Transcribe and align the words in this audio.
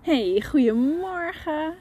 Hey, 0.00 0.42
goedemorgen. 0.46 1.74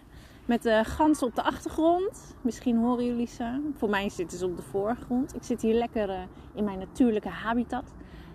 Met 0.46 0.64
de 0.64 0.84
ganzen 0.84 1.28
op 1.28 1.36
de 1.36 1.44
achtergrond. 1.44 2.36
Misschien 2.42 2.78
horen 2.78 3.06
jullie 3.06 3.28
ze. 3.28 3.72
Voor 3.76 3.90
mij 3.90 4.10
zitten 4.10 4.38
ze 4.38 4.46
op 4.46 4.56
de 4.56 4.62
voorgrond. 4.62 5.36
Ik 5.36 5.44
zit 5.44 5.62
hier 5.62 5.74
lekker 5.74 6.10
eh, 6.10 6.20
in 6.54 6.64
mijn 6.64 6.80
natuurlijke 6.80 7.30
habitat. 7.30 7.94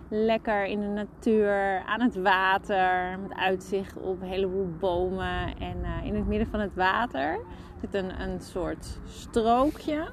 Lekker 0.09 0.65
in 0.65 0.79
de 0.79 0.87
natuur, 0.87 1.83
aan 1.85 2.01
het 2.01 2.15
water. 2.15 3.19
Met 3.19 3.37
uitzicht 3.37 3.97
op 3.97 4.21
een 4.21 4.27
heleboel 4.27 4.69
bomen. 4.79 5.57
En 5.59 5.83
eh, 5.83 6.05
in 6.05 6.15
het 6.15 6.27
midden 6.27 6.47
van 6.47 6.59
het 6.59 6.75
water 6.75 7.39
zit 7.81 7.93
een, 7.93 8.21
een 8.21 8.41
soort 8.41 8.99
strookje. 9.07 10.07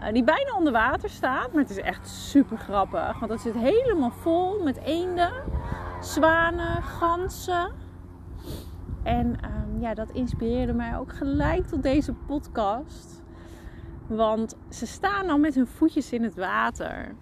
Uh, 0.00 0.12
die 0.12 0.24
bijna 0.24 0.56
onder 0.56 0.72
water 0.72 1.10
staat. 1.10 1.52
Maar 1.52 1.62
het 1.62 1.70
is 1.70 1.80
echt 1.80 2.08
super 2.08 2.58
grappig. 2.58 3.18
Want 3.18 3.32
het 3.32 3.40
zit 3.40 3.54
helemaal 3.54 4.10
vol 4.10 4.62
met 4.62 4.76
eenden, 4.76 5.32
zwanen, 6.00 6.82
ganzen. 6.82 7.79
En 9.02 9.26
um, 9.26 9.80
ja, 9.80 9.94
dat 9.94 10.10
inspireerde 10.10 10.72
mij 10.72 10.98
ook 10.98 11.12
gelijk 11.12 11.66
tot 11.66 11.82
deze 11.82 12.12
podcast. 12.12 13.22
Want 14.06 14.56
ze 14.68 14.86
staan 14.86 15.28
al 15.28 15.38
met 15.38 15.54
hun 15.54 15.66
voetjes 15.66 16.12
in 16.12 16.22
het 16.22 16.34
water. 16.34 17.14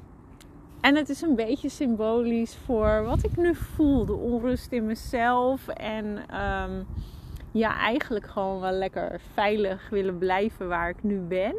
En 0.81 0.97
het 0.97 1.09
is 1.09 1.23
een 1.23 1.35
beetje 1.35 1.69
symbolisch 1.69 2.57
voor 2.57 3.03
wat 3.05 3.25
ik 3.25 3.37
nu 3.37 3.55
voel. 3.55 4.05
De 4.05 4.15
onrust 4.15 4.73
in 4.73 4.87
mezelf. 4.87 5.69
En 5.69 6.07
um, 6.41 6.87
ja, 7.53 7.79
eigenlijk 7.79 8.27
gewoon 8.27 8.61
wel 8.61 8.73
lekker 8.73 9.21
veilig 9.33 9.89
willen 9.91 10.19
blijven 10.19 10.69
waar 10.69 10.89
ik 10.89 11.03
nu 11.03 11.19
ben. 11.19 11.55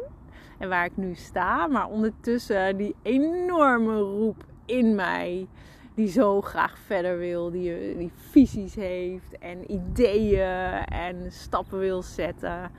En 0.58 0.68
waar 0.68 0.84
ik 0.84 0.96
nu 0.96 1.14
sta. 1.14 1.66
Maar 1.66 1.88
ondertussen 1.88 2.76
die 2.76 2.94
enorme 3.02 3.98
roep 3.98 4.44
in 4.66 4.94
mij 4.94 5.48
die 6.00 6.08
zo 6.08 6.40
graag 6.40 6.78
verder 6.78 7.18
wil, 7.18 7.50
die, 7.50 7.96
die 7.96 8.12
visies 8.14 8.74
heeft 8.74 9.38
en 9.38 9.72
ideeën 9.72 10.84
en 10.84 11.32
stappen 11.32 11.78
wil 11.78 12.02
zetten. 12.02 12.70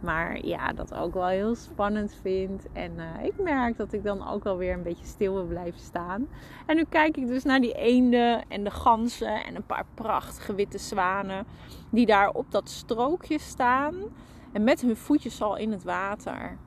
Maar 0.00 0.46
ja, 0.46 0.72
dat 0.72 0.94
ook 0.94 1.14
wel 1.14 1.26
heel 1.26 1.54
spannend 1.54 2.18
vindt. 2.22 2.66
En 2.72 2.92
uh, 2.96 3.24
ik 3.24 3.32
merk 3.38 3.76
dat 3.76 3.92
ik 3.92 4.04
dan 4.04 4.28
ook 4.28 4.44
wel 4.44 4.56
weer 4.56 4.72
een 4.72 4.82
beetje 4.82 5.06
stil 5.06 5.34
wil 5.34 5.46
blijven 5.46 5.80
staan. 5.80 6.28
En 6.66 6.76
nu 6.76 6.84
kijk 6.88 7.16
ik 7.16 7.26
dus 7.26 7.44
naar 7.44 7.60
die 7.60 7.74
eenden 7.74 8.48
en 8.48 8.64
de 8.64 8.70
ganzen 8.70 9.44
en 9.44 9.56
een 9.56 9.66
paar 9.66 9.86
prachtige 9.94 10.54
witte 10.54 10.78
zwanen. 10.78 11.46
Die 11.90 12.06
daar 12.06 12.30
op 12.30 12.50
dat 12.50 12.68
strookje 12.68 13.38
staan. 13.38 13.94
En 14.52 14.64
met 14.64 14.80
hun 14.80 14.96
voetjes 14.96 15.42
al 15.42 15.56
in 15.56 15.72
het 15.72 15.82
water. 15.82 16.58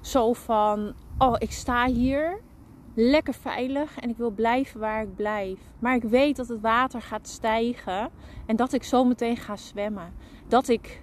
Zo 0.00 0.32
van, 0.32 0.92
oh 1.18 1.34
ik 1.38 1.52
sta 1.52 1.86
hier 1.86 2.40
lekker 2.94 3.34
veilig 3.34 3.98
en 3.98 4.08
ik 4.08 4.16
wil 4.16 4.30
blijven 4.30 4.80
waar 4.80 5.02
ik 5.02 5.14
blijf. 5.14 5.58
Maar 5.78 5.94
ik 5.94 6.02
weet 6.02 6.36
dat 6.36 6.48
het 6.48 6.60
water 6.60 7.02
gaat 7.02 7.28
stijgen 7.28 8.10
en 8.46 8.56
dat 8.56 8.72
ik 8.72 8.82
zo 8.82 9.04
meteen 9.04 9.36
ga 9.36 9.56
zwemmen. 9.56 10.14
Dat 10.48 10.68
ik 10.68 11.02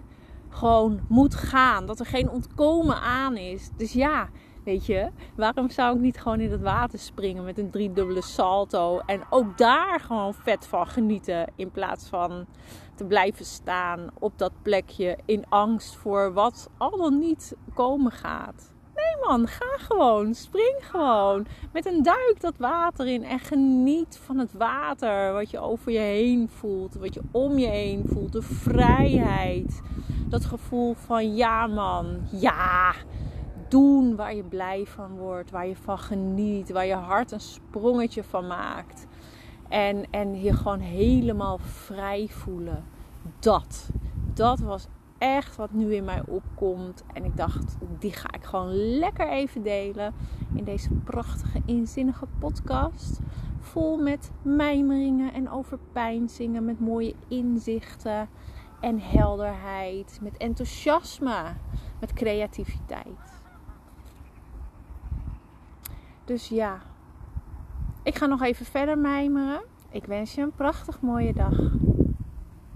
gewoon 0.50 1.00
moet 1.08 1.36
gaan, 1.36 1.86
dat 1.86 2.00
er 2.00 2.06
geen 2.06 2.30
ontkomen 2.30 3.02
aan 3.02 3.38
is. 3.38 3.70
Dus 3.78 3.94
ja, 3.94 4.30
weet 4.64 4.86
je, 4.86 5.10
waarom 5.36 5.70
zou 5.70 5.96
ik 5.96 6.02
niet 6.02 6.20
gewoon 6.20 6.40
in 6.40 6.52
het 6.52 6.62
water 6.62 7.00
springen 7.00 7.44
met 7.44 7.58
een 7.58 7.72
driedubbele 7.72 8.22
salto 8.22 9.00
en 9.00 9.22
ook 9.30 9.58
daar 9.58 10.00
gewoon 10.00 10.34
vet 10.34 10.68
van 10.68 10.88
genieten 10.88 11.52
in 11.56 11.72
plaats 11.72 12.08
van 12.08 12.46
te 12.96 13.06
blijven 13.06 13.46
staan 13.46 14.08
op 14.20 14.38
dat 14.38 14.52
plekje 14.62 15.18
in 15.26 15.46
angst 15.50 15.96
voor 15.96 16.34
wat 16.34 16.70
al 16.78 16.98
dan 16.98 17.20
niet 17.20 17.56
komen 17.74 18.12
gaat. 18.12 18.76
Man, 19.22 19.48
ga 19.48 19.78
gewoon. 19.78 20.34
Spring 20.34 20.78
gewoon. 20.80 21.46
Met 21.72 21.86
een 21.86 22.04
duik 22.04 22.36
dat 22.40 22.58
water 22.58 23.08
in. 23.08 23.24
En 23.24 23.40
geniet 23.40 24.20
van 24.24 24.38
het 24.38 24.54
water. 24.54 25.34
Wat 25.34 25.50
je 25.50 25.60
over 25.60 25.92
je 25.92 26.00
heen 26.00 26.50
voelt. 26.50 26.96
Wat 26.96 27.14
je 27.14 27.22
om 27.32 27.58
je 27.58 27.68
heen 27.68 28.04
voelt. 28.08 28.32
De 28.32 28.42
vrijheid. 28.42 29.82
Dat 30.30 30.46
gevoel 30.46 30.94
van 30.94 31.36
ja 31.36 31.68
man. 31.68 32.18
Ja. 32.32 32.94
Doen 33.68 34.16
waar 34.16 34.36
je 34.36 34.44
blij 34.44 34.86
van 34.86 35.18
wordt. 35.18 35.52
Waar 35.52 35.68
je 35.68 35.76
van 35.76 36.00
geniet. 36.00 36.72
Waar 36.72 36.86
je 36.86 36.94
hart 36.94 37.32
een 37.32 37.42
sprongetje 37.42 38.24
van 38.24 38.48
maakt. 38.48 39.08
En, 39.70 40.06
en 40.12 40.42
je 40.42 40.54
gewoon 40.54 40.80
helemaal 40.80 41.58
vrij 41.58 42.28
voelen. 42.30 42.84
Dat. 43.40 43.90
Dat 44.34 44.60
was 44.60 44.88
echt 45.18 45.56
wat 45.56 45.72
nu 45.72 45.96
in 45.96 46.04
mij 46.04 46.22
opkomt. 46.26 47.04
En 47.14 47.24
ik 47.24 47.38
dacht, 47.38 47.78
die 48.00 48.12
ga 48.12 48.34
ik 48.34 48.44
gewoon 48.44 48.74
lekker 48.76 49.30
even 49.30 49.64
delen 49.64 50.14
in 50.54 50.64
deze 50.64 50.94
prachtige, 50.94 51.62
inzinnige 51.66 52.28
podcast. 52.40 53.20
Vol 53.60 53.98
met 53.98 54.32
mijmeringen 54.42 55.34
en 55.34 55.50
overpeinzingen, 55.50 56.66
met 56.66 56.80
mooie 56.80 57.16
inzichten 57.28 58.30
en 58.80 59.00
helderheid, 59.00 60.20
met 60.22 60.38
enthousiasme, 60.38 61.44
met 62.00 62.14
creativiteit. 62.14 63.42
Dus 66.26 66.50
ja, 66.50 66.82
ik 68.04 68.16
ga 68.16 68.26
nog 68.26 68.42
even 68.42 68.66
verder 68.66 68.98
mijmeren. 68.98 69.62
Ik 69.90 70.06
wens 70.06 70.36
je 70.36 70.42
een 70.42 70.56
prachtig 70.56 71.02
mooie 71.02 71.34
dag. 71.34 71.56